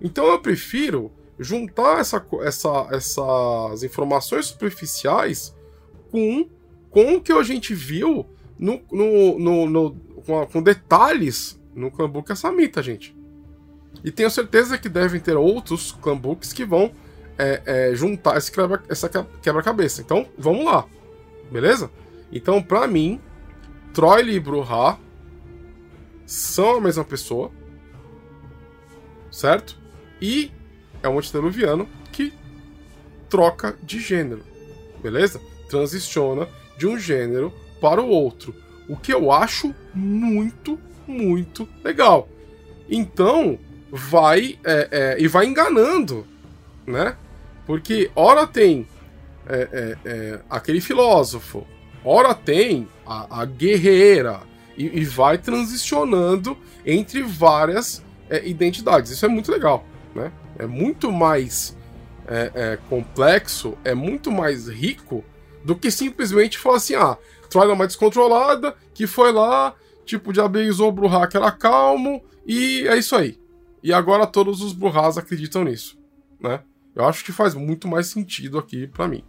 [0.00, 5.54] Então eu prefiro juntar essa, essa, essas informações superficiais
[6.10, 6.48] com,
[6.90, 8.26] com o que a gente viu
[8.58, 13.16] no, no, no com, com, detalhes no Clambook Samita, gente.
[14.04, 16.92] E tenho certeza que devem ter outros Clambooks que vão
[17.36, 20.00] é, é, juntar esse quebra, essa quebra-cabeça.
[20.00, 20.86] Então, vamos lá.
[21.50, 21.90] Beleza?
[22.32, 23.20] Então, para mim,
[23.92, 24.98] Troile e Bruhá
[26.24, 27.50] são a mesma pessoa.
[29.30, 29.76] Certo?
[30.20, 30.52] E
[31.02, 32.32] é um antediluviano que
[33.28, 34.42] troca de gênero,
[35.00, 35.40] beleza?
[35.68, 38.54] Transiciona de um gênero para o outro,
[38.90, 40.76] o que eu acho muito,
[41.06, 42.28] muito legal.
[42.90, 43.56] Então,
[43.88, 46.26] vai é, é, e vai enganando,
[46.84, 47.16] né?
[47.64, 48.88] Porque ora tem
[49.46, 51.64] é, é, é aquele filósofo,
[52.04, 54.40] ora tem a, a guerreira
[54.76, 59.12] e, e, vai transicionando entre várias é, identidades.
[59.12, 60.32] Isso é muito legal, né?
[60.58, 61.78] é muito mais
[62.88, 65.24] complexo, é muito mais rico
[65.64, 67.18] do que simplesmente falar assim: ah,
[67.50, 69.74] Troy é uma descontrolada que foi lá,
[70.06, 73.38] tipo, diabeizou o Bruhá que era calmo, e é isso aí.
[73.82, 75.98] E agora todos os Bruhás acreditam nisso,
[76.38, 76.62] né?
[76.94, 79.24] Eu acho que faz muito mais sentido aqui para mim.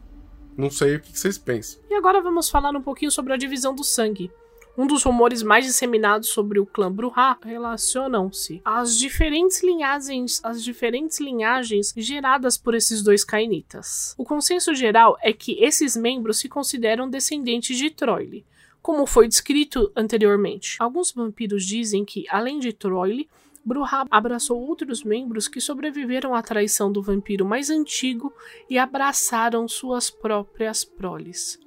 [0.58, 1.82] Não sei o que vocês pensam.
[1.90, 4.32] E agora vamos falar um pouquinho sobre a divisão do sangue.
[4.78, 11.20] Um dos rumores mais disseminados sobre o clã Bruhá relacionam-se às diferentes linhagens, às diferentes
[11.20, 14.16] linhagens geradas por esses dois cainitas.
[14.18, 18.46] O consenso geral é que esses membros se consideram descendentes de Troile,
[18.82, 20.78] como foi descrito anteriormente.
[20.80, 23.30] Alguns vampiros dizem que, além de Troile,
[23.64, 28.34] Bruhá abraçou outros membros que sobreviveram à traição do vampiro mais antigo
[28.70, 31.60] e abraçaram suas próprias proles.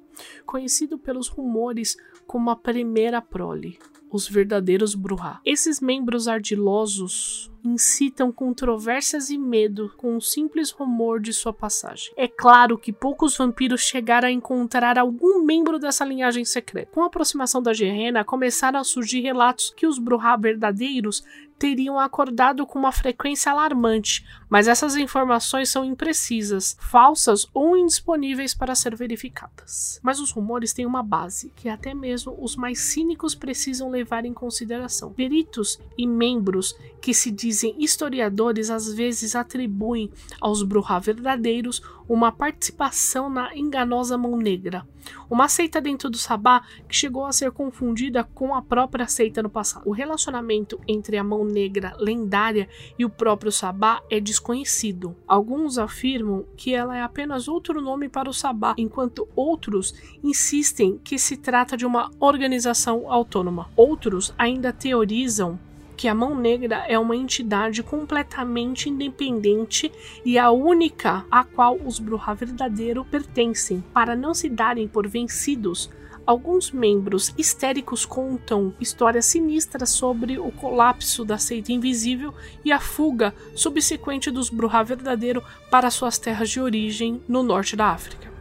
[0.45, 1.97] Conhecido pelos rumores
[2.35, 3.79] como a primeira prole,
[4.11, 5.39] os verdadeiros Bruhá.
[5.45, 12.13] Esses membros ardilosos incitam controvérsias e medo com o simples rumor de sua passagem.
[12.17, 16.91] É claro que poucos vampiros chegaram a encontrar algum membro dessa linhagem secreta.
[16.91, 21.23] Com a aproximação da Gerena, começaram a surgir relatos que os Bruhá verdadeiros
[21.57, 28.75] teriam acordado com uma frequência alarmante, mas essas informações são imprecisas, falsas ou indisponíveis para
[28.75, 29.99] ser verificadas.
[30.03, 34.33] Mas os rumores têm uma base, que até mesmo os mais cínicos precisam levar em
[34.33, 35.13] consideração.
[35.13, 43.29] Peritos e membros que se dizem historiadores às vezes atribuem aos Bruhá verdadeiros uma participação
[43.29, 44.87] na enganosa Mão Negra,
[45.29, 49.49] uma seita dentro do Sabá que chegou a ser confundida com a própria seita no
[49.49, 49.87] passado.
[49.87, 55.15] O relacionamento entre a Mão Negra lendária e o próprio Sabá é desconhecido.
[55.27, 61.17] Alguns afirmam que ela é apenas outro nome para o Sabá, enquanto outros insistem que
[61.17, 63.69] se trata de uma organização autônoma.
[63.75, 65.59] Outros ainda teorizam
[65.95, 69.91] que a Mão Negra é uma entidade completamente independente
[70.23, 73.83] e a única a qual os Bruhá verdadeiro pertencem.
[73.93, 75.89] Para não se darem por vencidos,
[76.25, 83.33] alguns membros histéricos contam histórias sinistras sobre o colapso da seita invisível e a fuga
[83.55, 88.31] subsequente dos Bruhá verdadeiro para suas terras de origem no norte da África.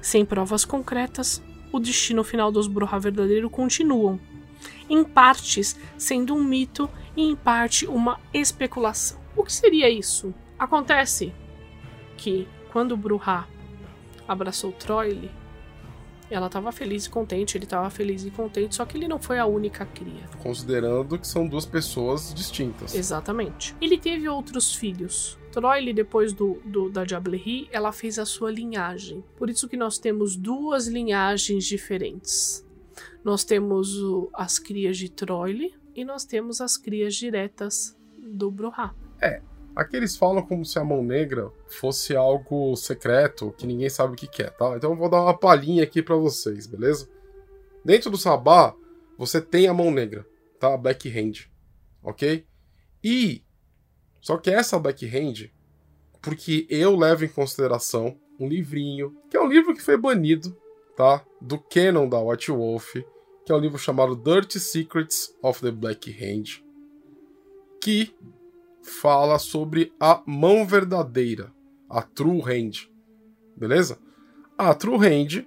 [0.00, 4.18] Sem provas concretas, o destino final dos Bruhá verdadeiro continuam
[4.90, 9.18] em partes sendo um mito e em parte uma especulação.
[9.36, 10.34] O que seria isso?
[10.58, 11.32] Acontece
[12.16, 13.46] que quando Bruhá
[14.28, 15.30] abraçou Troile,
[16.30, 19.38] ela estava feliz e contente, ele estava feliz e contente, só que ele não foi
[19.38, 20.28] a única cria.
[20.38, 22.94] Considerando que são duas pessoas distintas.
[22.94, 23.74] Exatamente.
[23.80, 25.36] Ele teve outros filhos.
[25.50, 29.24] Troile, depois do, do da Diablerie, ela fez a sua linhagem.
[29.36, 32.64] Por isso que nós temos duas linhagens diferentes.
[33.24, 38.94] Nós temos o, as crias de Troile e nós temos as crias diretas do Brohá.
[39.20, 39.42] É,
[39.76, 44.16] aqui eles falam como se a mão negra fosse algo secreto, que ninguém sabe o
[44.16, 44.76] que é, tá?
[44.76, 47.08] Então eu vou dar uma palhinha aqui para vocês, beleza?
[47.84, 48.74] Dentro do Sabá,
[49.18, 50.26] você tem a mão negra,
[50.58, 50.72] tá?
[50.74, 51.48] A Black Hand,
[52.02, 52.46] ok?
[53.02, 53.42] E,
[54.20, 55.50] só que essa Black Hand,
[56.22, 60.56] porque eu levo em consideração um livrinho, que é um livro que foi banido
[60.96, 61.24] tá?
[61.40, 62.94] Do canon da White Wolf,
[63.44, 66.62] que é um livro chamado Dirty Secrets of the Black Hand,
[67.80, 68.14] que
[68.82, 71.52] fala sobre a mão verdadeira,
[71.88, 72.88] a True Hand,
[73.56, 73.98] beleza?
[74.56, 75.46] A True Hand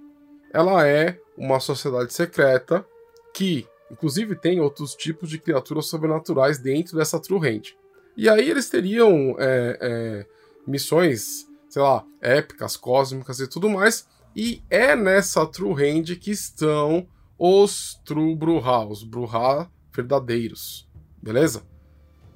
[0.54, 2.86] ela é uma sociedade secreta
[3.34, 7.76] que, inclusive, tem outros tipos de criaturas sobrenaturais dentro dessa True Hand.
[8.16, 10.26] E aí eles teriam é, é,
[10.68, 14.08] missões, sei lá, épicas, cósmicas e tudo mais.
[14.36, 20.88] E é nessa True Hand que estão os True Bruhá, os Bruhá verdadeiros.
[21.22, 21.64] Beleza?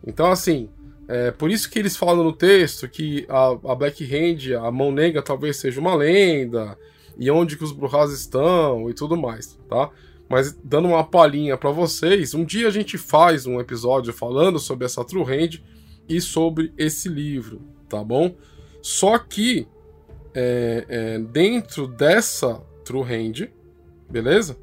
[0.05, 0.69] Então, assim,
[1.07, 4.91] é por isso que eles falam no texto que a, a Black Hand, a mão
[4.91, 6.77] negra, talvez seja uma lenda,
[7.17, 9.89] e onde que os Bruhás estão e tudo mais, tá?
[10.29, 14.85] Mas dando uma palhinha para vocês, um dia a gente faz um episódio falando sobre
[14.85, 15.61] essa True Hand
[16.07, 18.35] e sobre esse livro, tá bom?
[18.81, 19.67] Só que
[20.39, 23.49] é, é, dentro dessa True Hand,
[24.07, 24.55] beleza?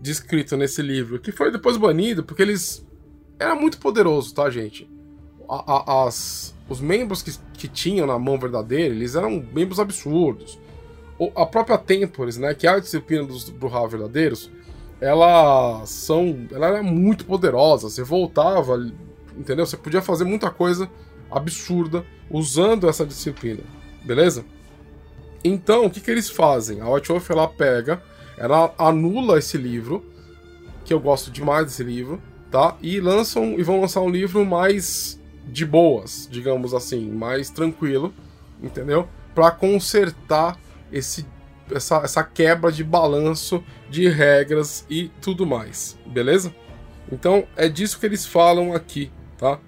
[0.00, 2.82] Descrito nesse livro, que foi depois banido porque eles
[3.38, 4.88] era muito poderoso, tá, gente?
[5.46, 10.58] A, a, as, os membros que, que tinham na mão verdadeira, eles eram membros absurdos.
[11.18, 14.50] O, a própria Tempores, né, que é a disciplina dos Bruhá verdadeiros,
[14.98, 17.90] ela são, ela era muito poderosa.
[17.90, 18.90] Você voltava,
[19.36, 19.66] entendeu?
[19.66, 20.90] Você podia fazer muita coisa
[21.30, 23.60] absurda usando essa disciplina,
[24.02, 24.42] beleza?
[25.46, 26.80] Então, o que, que eles fazem?
[26.80, 28.02] A White Wolf ela pega,
[28.36, 30.04] ela anula esse livro,
[30.84, 32.76] que eu gosto demais desse livro, tá?
[32.82, 38.12] E lançam e vão lançar um livro mais de boas, digamos assim, mais tranquilo,
[38.62, 39.08] entendeu?
[39.34, 40.58] Para consertar
[40.92, 41.26] esse
[41.74, 46.54] essa, essa quebra de balanço de regras e tudo mais, beleza?
[47.10, 49.58] Então é disso que eles falam aqui, tá?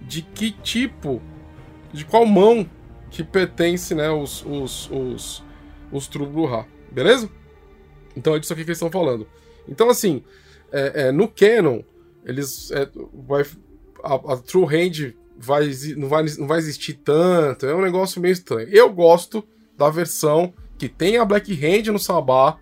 [0.00, 1.22] De que tipo,
[1.92, 2.68] de qual mão
[3.10, 5.44] que pertence, né, os os os,
[5.90, 7.30] os Trubluha, beleza?
[8.16, 9.26] Então é disso aqui que eles estão falando.
[9.68, 10.22] Então assim,
[10.72, 11.82] é, é, no canon
[12.24, 13.44] eles é, vai,
[14.02, 18.32] a, a, True Hand vai, não, vai, não vai existir tanto, é um negócio meio
[18.32, 18.68] estranho.
[18.68, 22.58] Eu gosto da versão que tem a Black Hand no Sabá,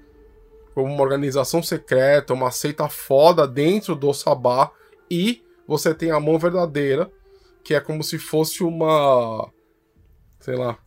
[0.74, 4.70] como uma organização secreta, uma seita foda dentro do Sabá,
[5.11, 7.11] e você tem a mão verdadeira,
[7.62, 9.50] que é como se fosse uma.
[10.44, 10.78] Sei lá,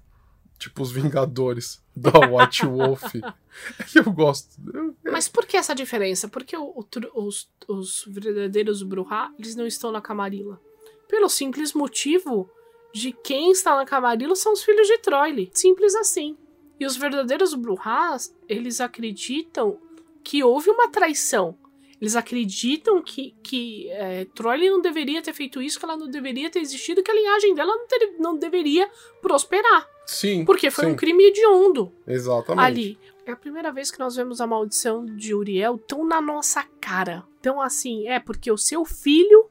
[0.60, 3.15] tipo os Vingadores da White Wolf.
[3.15, 4.56] é que eu gosto.
[5.04, 6.28] Mas por que essa diferença?
[6.28, 10.62] Porque o, o, os, os verdadeiros Bruhá, eles não estão na Camarilla.
[11.08, 12.48] Pelo simples motivo
[12.93, 15.50] de quem está na Camarilla são os filhos de Troile.
[15.56, 16.38] Simples assim.
[16.80, 19.80] E os verdadeiros Bruhás, eles acreditam
[20.24, 21.58] que houve uma traição.
[22.00, 26.50] Eles acreditam que, que é, Troile não deveria ter feito isso, que ela não deveria
[26.50, 28.90] ter existido, que a linhagem dela não, ter, não deveria
[29.22, 29.88] prosperar.
[30.06, 30.46] Sim.
[30.46, 30.92] Porque foi sim.
[30.92, 31.92] um crime hediondo.
[32.06, 32.66] Exatamente.
[32.66, 33.00] Ali.
[33.26, 37.26] É a primeira vez que nós vemos a maldição de Uriel tão na nossa cara.
[37.40, 39.50] Então, assim, é porque o seu filho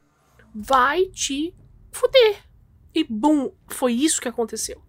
[0.53, 1.53] vai te
[1.91, 2.43] fuder.
[2.95, 4.81] E bum, foi isso que aconteceu.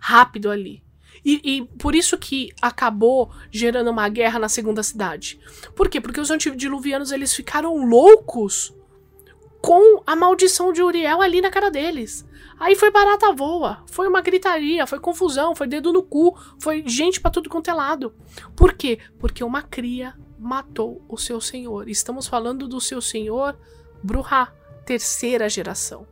[0.00, 0.84] Rápido ali.
[1.24, 5.38] E, e, por isso que acabou gerando uma guerra na segunda cidade.
[5.74, 6.00] Por quê?
[6.00, 8.74] Porque os antediluvianos eles ficaram loucos
[9.60, 12.26] com a maldição de Uriel ali na cara deles.
[12.58, 17.20] Aí foi barata voa, foi uma gritaria, foi confusão, foi dedo no cu, foi gente
[17.20, 18.14] para tudo quanto é lado.
[18.56, 18.98] Por quê?
[19.18, 21.88] Porque uma cria matou o seu senhor.
[21.88, 23.56] Estamos falando do seu senhor
[24.02, 24.52] Bruhá,
[24.84, 26.06] terceira geração.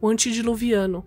[0.00, 1.06] O antediluviano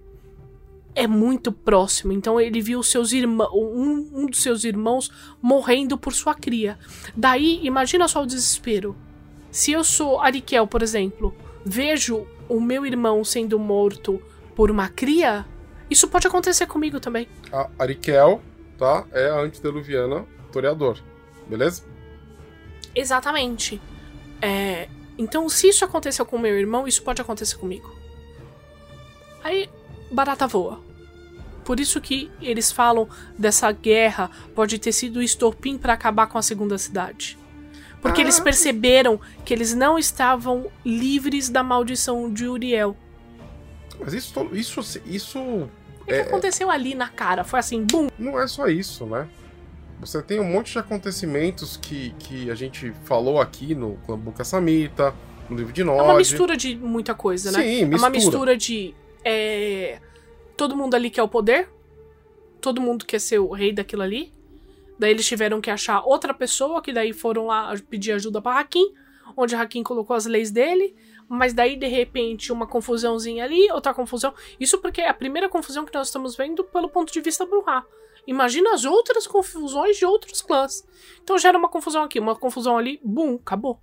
[0.98, 2.12] é muito próximo.
[2.12, 6.78] Então ele viu seus irmãos, um, um dos seus irmãos morrendo por sua cria.
[7.16, 8.96] Daí, imagina só o desespero.
[9.52, 14.20] Se eu sou Arikel, por exemplo, vejo o meu irmão sendo morto
[14.56, 15.46] por uma cria,
[15.88, 17.28] isso pode acontecer comigo também.
[17.52, 18.42] A Arikel,
[18.76, 19.06] tá?
[19.12, 20.98] É a antediluviana toreador,
[21.48, 21.84] beleza?
[22.96, 23.80] Exatamente.
[24.42, 27.96] É, então, se isso aconteceu com meu irmão, isso pode acontecer comigo.
[29.44, 29.70] Aí,
[30.12, 30.87] barata voa.
[31.68, 36.38] Por isso que eles falam dessa guerra pode ter sido o estopim para acabar com
[36.38, 37.38] a segunda cidade.
[38.02, 38.24] Porque ah.
[38.24, 42.96] eles perceberam que eles não estavam livres da maldição de Uriel.
[44.00, 45.70] Mas isso isso isso o
[46.06, 46.22] que é...
[46.22, 47.44] aconteceu ali na cara?
[47.44, 48.08] Foi assim, bum.
[48.18, 49.28] Não é só isso, né?
[50.00, 55.14] Você tem um monte de acontecimentos que, que a gente falou aqui no Clambuca Samita,
[55.50, 56.00] no livro de Nod.
[56.00, 57.60] É uma mistura de muita coisa, né?
[57.60, 57.96] Sim, mistura.
[57.96, 58.96] É uma mistura de
[59.30, 60.00] é,
[60.58, 61.70] todo mundo ali quer o poder,
[62.60, 64.34] todo mundo quer ser o rei daquilo ali.
[65.00, 68.92] Daí eles tiveram que achar outra pessoa, que daí foram lá pedir ajuda para Hakim,
[69.36, 70.96] onde Hakim colocou as leis dele,
[71.30, 74.34] mas daí de repente uma confusãozinha ali, outra confusão.
[74.60, 77.86] Isso porque é a primeira confusão que nós estamos vendo pelo ponto de vista Bruhá.
[78.26, 80.86] Imagina as outras confusões de outros clãs.
[81.22, 83.80] Então gera uma confusão aqui, uma confusão ali, bum, acabou.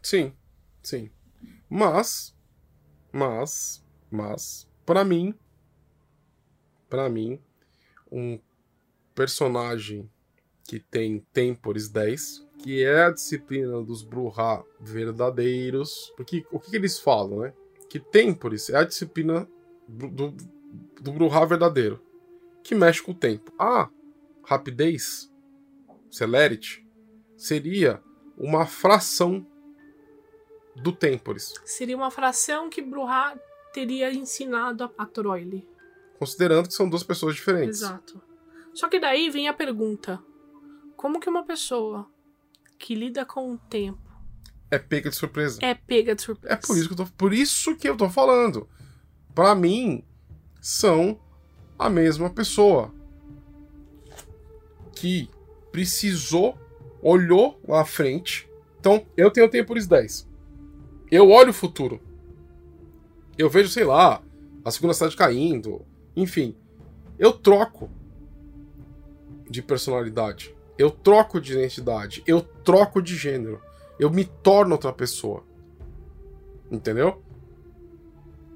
[0.00, 0.32] Sim,
[0.82, 1.10] sim.
[1.68, 2.34] Mas,
[3.12, 5.34] mas, mas, para mim,
[6.92, 7.40] para mim,
[8.10, 8.38] um
[9.14, 10.10] personagem
[10.68, 16.12] que tem Tempores 10, que é a disciplina dos Bruhá verdadeiros.
[16.18, 17.54] Porque o que, eles falam, né?
[17.88, 19.48] Que Tempores é a disciplina
[19.88, 20.34] do,
[21.00, 21.98] do, Bruhá verdadeiro,
[22.62, 23.50] que mexe com o tempo.
[23.58, 23.88] A
[24.44, 25.32] rapidez,
[26.10, 26.86] celerity,
[27.38, 28.02] seria
[28.36, 29.46] uma fração
[30.76, 31.54] do Tempores.
[31.64, 33.34] Seria uma fração que Bruhá
[33.72, 35.71] teria ensinado a Troile.
[36.18, 37.82] Considerando que são duas pessoas diferentes.
[37.82, 38.20] Exato.
[38.74, 40.22] Só que daí vem a pergunta:
[40.96, 42.08] como que uma pessoa
[42.78, 44.00] que lida com o tempo
[44.70, 45.58] É pega de surpresa.
[45.62, 46.54] é pega de surpresa?
[46.54, 48.68] É por isso que eu tô, por isso que eu tô falando.
[49.34, 50.04] Pra mim,
[50.60, 51.18] são
[51.78, 52.92] a mesma pessoa
[54.94, 55.28] que
[55.70, 56.56] precisou,
[57.02, 58.48] olhou lá à frente.
[58.78, 60.28] Então, eu tenho Tempores 10.
[61.10, 62.00] Eu olho o futuro.
[63.38, 64.22] Eu vejo, sei lá,
[64.64, 65.84] a segunda cidade caindo.
[66.16, 66.54] Enfim,
[67.18, 67.90] eu troco
[69.48, 70.54] de personalidade.
[70.78, 72.22] Eu troco de identidade.
[72.26, 73.60] Eu troco de gênero.
[73.98, 75.44] Eu me torno outra pessoa.
[76.70, 77.22] Entendeu?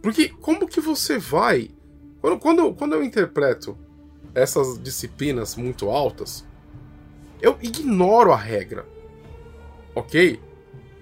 [0.02, 1.70] Porque como que você vai.
[2.20, 3.76] Quando, quando, quando eu interpreto
[4.34, 6.44] essas disciplinas muito altas,
[7.40, 8.86] eu ignoro a regra.
[9.94, 10.40] Ok?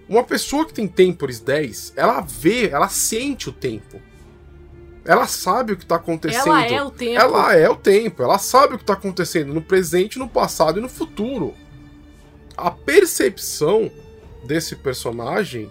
[0.09, 4.01] Uma pessoa que tem Tempores 10, ela vê, ela sente o tempo.
[5.05, 6.49] Ela sabe o que está acontecendo.
[6.49, 7.21] Ela é o tempo.
[7.21, 8.23] Ela é o tempo.
[8.23, 11.55] Ela sabe o que está acontecendo no presente, no passado e no futuro.
[12.57, 13.91] A percepção
[14.45, 15.71] desse personagem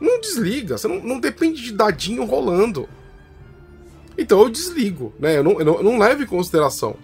[0.00, 0.78] não desliga.
[0.78, 2.88] Você não, não depende de dadinho rolando.
[4.16, 5.36] Então eu desligo, né?
[5.36, 6.96] Eu não, eu não, eu não levo em consideração.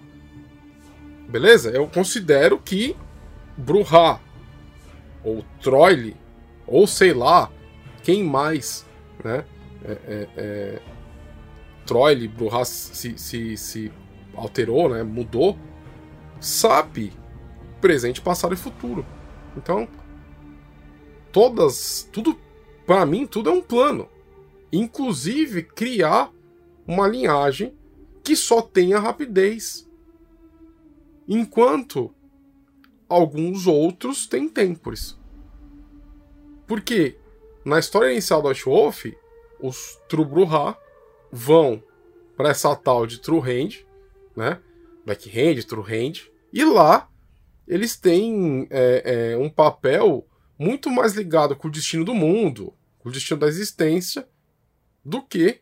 [1.28, 1.70] Beleza?
[1.70, 2.96] Eu considero que
[3.56, 4.20] Bruhá
[5.22, 6.16] ou Troile
[6.66, 7.50] ou sei lá
[8.02, 8.86] quem mais,
[9.22, 9.44] né?
[9.84, 10.82] É, é, é...
[11.88, 13.92] Troile, Bruhá se, se, se
[14.34, 15.02] alterou, né?
[15.02, 15.58] Mudou.
[16.38, 17.14] Sabe
[17.80, 19.06] presente, passado e futuro.
[19.56, 19.88] Então,
[21.32, 22.38] todas, tudo
[22.86, 24.06] para mim tudo é um plano.
[24.70, 26.30] Inclusive criar
[26.86, 27.74] uma linhagem
[28.22, 29.88] que só tenha rapidez.
[31.26, 32.14] Enquanto
[33.08, 35.18] alguns outros têm tempores.
[36.66, 37.16] Porque
[37.64, 39.06] na história inicial do Ashwolf,
[39.58, 40.76] os Trubruha
[41.30, 41.82] vão
[42.36, 43.84] para essa tal de True Hand,
[44.36, 44.60] né?
[45.04, 47.08] Backhand, True Hand, e lá
[47.66, 50.26] eles têm é, é, um papel
[50.58, 54.28] muito mais ligado com o destino do mundo, com o destino da existência,
[55.04, 55.60] do que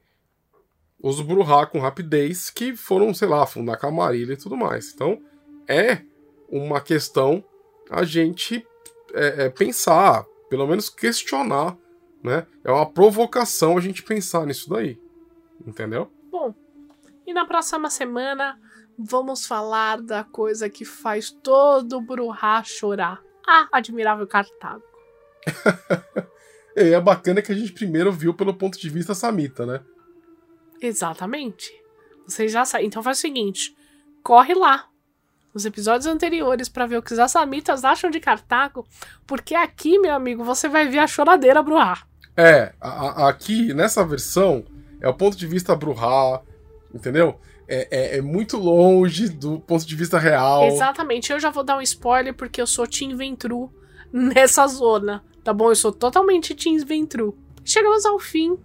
[1.01, 4.93] os Bruhá com rapidez que foram, sei lá, fundar Camarilha e tudo mais.
[4.93, 5.21] Então
[5.69, 6.03] é
[6.49, 7.45] uma questão
[7.91, 8.67] a gente
[9.15, 11.77] é, é, pensar, pelo menos questionar,
[12.23, 12.47] né?
[12.65, 14.99] É uma provocação a gente pensar nisso daí,
[15.65, 16.11] entendeu?
[16.31, 16.55] Bom,
[17.27, 18.59] e na próxima semana
[18.99, 23.21] vamos falar da coisa que faz todo Bruhá chorar.
[23.47, 24.83] A admirável Cartago.
[26.75, 29.81] é, é bacana que a gente primeiro viu pelo ponto de vista samita, né?
[30.81, 31.71] Exatamente.
[32.27, 32.89] Vocês já sabem.
[32.89, 33.77] Então faz o seguinte:
[34.23, 34.89] corre lá
[35.55, 38.87] nos episódios anteriores para ver o que os assamitas acham de Cartago,
[39.27, 42.07] porque aqui, meu amigo, você vai ver a choradeira Bruhá.
[42.37, 42.89] É, a,
[43.25, 44.67] a, aqui nessa versão
[45.07, 46.43] é o ponto de vista Bruhá,
[46.93, 47.39] entendeu?
[47.69, 50.65] É, é, é, muito longe do ponto de vista real.
[50.65, 51.33] Exatamente.
[51.33, 53.73] Eu já vou dar um spoiler porque eu sou Team Ventru
[54.13, 55.71] nessa zona, tá bom?
[55.71, 57.39] Eu sou totalmente Team Ventru.
[57.65, 58.59] Chegamos ao fim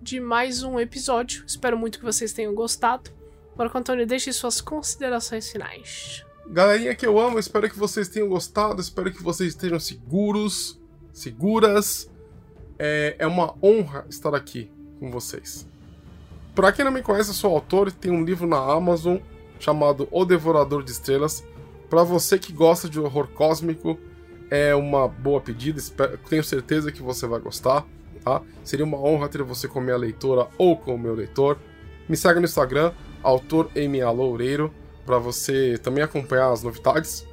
[0.00, 1.44] de mais um episódio.
[1.46, 3.10] Espero muito que vocês tenham gostado.
[3.56, 6.24] Marco Antônio, deixe suas considerações finais.
[6.48, 10.80] Galerinha que eu amo, espero que vocês tenham gostado, espero que vocês estejam seguros,
[11.12, 12.10] seguras.
[12.76, 14.68] É, é uma honra estar aqui
[15.02, 15.66] com vocês.
[16.54, 19.16] Para quem não me conhece, eu sou autor e tenho um livro na Amazon
[19.58, 21.44] chamado O Devorador de Estrelas.
[21.90, 23.98] Para você que gosta de horror cósmico,
[24.48, 25.82] é uma boa pedida,
[26.28, 27.84] tenho certeza que você vai gostar.
[28.22, 28.40] Tá?
[28.62, 31.58] Seria uma honra ter você como minha leitora ou como meu leitor.
[32.08, 32.92] Me segue no Instagram,
[33.24, 34.72] autor MA Loureiro,
[35.04, 37.26] para você também acompanhar as novidades.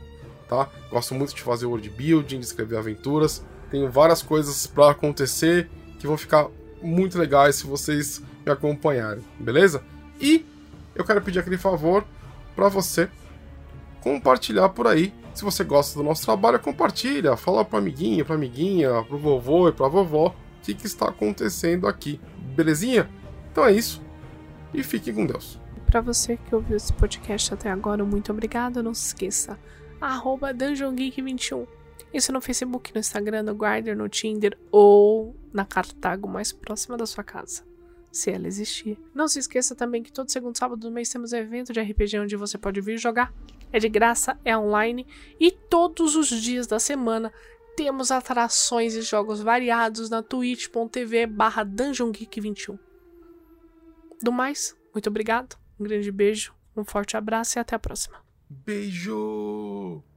[0.47, 0.67] Tá?
[0.89, 3.45] Gosto muito de fazer world building, de escrever aventuras.
[3.69, 6.47] Tenho várias coisas para acontecer que vão ficar
[6.81, 9.83] muito legais se vocês me acompanharem, beleza?
[10.19, 10.45] E
[10.95, 12.05] eu quero pedir aquele favor
[12.55, 13.09] para você
[14.01, 15.13] compartilhar por aí.
[15.33, 19.71] Se você gosta do nosso trabalho, compartilha, fala para amiguinha, para amiguinha, pro vovô e
[19.71, 22.19] para vovó o que, que está acontecendo aqui,
[22.55, 23.09] belezinha?
[23.51, 24.01] Então é isso
[24.73, 25.59] e fiquem com Deus.
[25.85, 28.83] Para você que ouviu esse podcast até agora, muito obrigado.
[28.83, 29.57] Não se esqueça,
[29.99, 31.65] arroba DungeonGeek21.
[32.13, 37.05] Isso no Facebook, no Instagram, no Guardian, no Tinder ou na Cartago mais próxima da
[37.05, 37.69] sua casa
[38.11, 38.97] se ela existir.
[39.13, 42.19] Não se esqueça também que todo segundo sábado do mês temos um evento de RPG
[42.19, 43.33] onde você pode vir jogar.
[43.71, 45.05] É de graça, é online
[45.39, 47.31] e todos os dias da semana
[47.75, 52.79] temos atrações e jogos variados na twitch.tv barra dungeongeek21.
[54.21, 58.17] Do mais, muito obrigado, um grande beijo, um forte abraço e até a próxima.
[58.49, 60.08] Beijo!